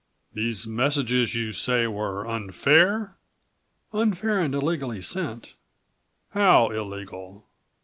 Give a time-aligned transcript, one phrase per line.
[0.33, 3.17] "These messages you say were unfair?"
[3.93, 5.53] "Unfair and illegally sent."
[6.31, 7.45] "How illegal?"